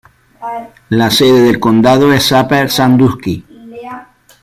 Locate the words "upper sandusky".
2.31-3.45